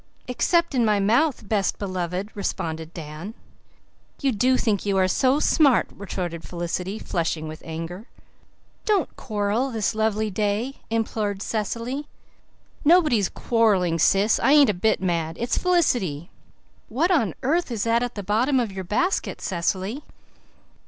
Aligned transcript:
"Except 0.27 0.73
in 0.73 0.83
my 0.83 0.99
mouth, 0.99 1.47
best 1.47 1.77
beloved," 1.77 2.31
responded 2.33 2.91
Dan. 2.91 3.35
"You 4.19 4.31
do 4.31 4.57
think 4.57 4.83
you 4.83 4.97
are 4.97 5.07
so 5.07 5.39
smart," 5.39 5.89
retorted 5.93 6.43
Felicity, 6.43 6.97
flushing 6.97 7.47
with 7.47 7.61
anger. 7.63 8.07
"Don't 8.85 9.15
quarrel 9.15 9.69
this 9.69 9.93
lovely 9.93 10.31
day," 10.31 10.81
implored 10.89 11.43
Cecily. 11.43 12.07
"Nobody's 12.83 13.29
quarrelling, 13.29 13.99
Sis. 13.99 14.39
I 14.39 14.53
ain't 14.53 14.71
a 14.71 14.73
bit 14.73 15.01
mad. 15.03 15.37
It's 15.39 15.59
Felicity. 15.59 16.31
What 16.89 17.11
on 17.11 17.35
earth 17.43 17.69
is 17.69 17.83
that 17.83 18.01
at 18.01 18.15
the 18.15 18.23
bottom 18.23 18.59
of 18.59 18.71
your 18.71 18.83
basket, 18.83 19.39
Cecily?" 19.39 20.01